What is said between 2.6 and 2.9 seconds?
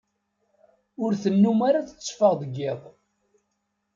iḍ.